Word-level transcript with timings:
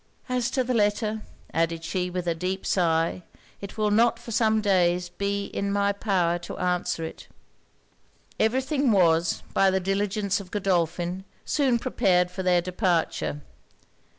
'As 0.27 0.49
to 0.49 0.63
the 0.63 0.73
letter,' 0.73 1.21
added 1.53 1.83
she, 1.83 2.09
with 2.09 2.25
a 2.25 2.33
deep 2.33 2.65
sigh, 2.65 3.21
'it 3.61 3.77
will 3.77 3.91
not 3.91 4.17
for 4.17 4.31
some 4.31 4.59
days 4.59 5.09
be 5.09 5.45
in 5.45 5.71
my 5.71 5.93
power 5.93 6.39
to 6.39 6.57
answer 6.57 7.03
it.' 7.03 7.27
Every 8.39 8.63
thing 8.63 8.91
was, 8.91 9.43
by 9.53 9.69
the 9.69 9.79
diligence 9.79 10.39
of 10.39 10.49
Godolphin, 10.49 11.23
soon 11.45 11.77
prepared 11.77 12.31
for 12.31 12.41
their 12.41 12.63
departure. 12.63 13.41